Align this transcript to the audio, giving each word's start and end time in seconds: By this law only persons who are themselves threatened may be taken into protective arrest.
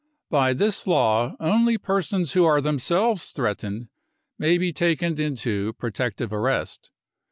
By 0.31 0.53
this 0.53 0.87
law 0.87 1.35
only 1.39 1.77
persons 1.77 2.31
who 2.33 2.43
are 2.43 2.59
themselves 2.59 3.29
threatened 3.29 3.89
may 4.39 4.57
be 4.57 4.73
taken 4.73 5.21
into 5.21 5.73
protective 5.73 6.33
arrest. 6.33 6.89